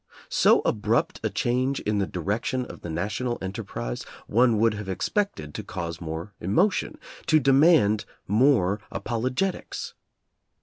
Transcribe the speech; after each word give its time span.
So 0.29 0.61
abrupt 0.65 1.19
a 1.21 1.29
change 1.29 1.79
in 1.81 1.99
the 1.99 2.07
direction 2.07 2.65
of 2.65 2.81
the 2.81 2.89
national 2.89 3.37
enterprise, 3.39 4.01
one 4.25 4.57
would 4.57 4.73
have 4.73 4.89
expected 4.89 5.53
to 5.53 5.63
cause 5.63 6.01
more 6.01 6.33
emotion, 6.41 6.97
to 7.27 7.39
demand 7.39 8.05
more 8.27 8.81
apologet 8.91 9.53
ics. 9.53 9.93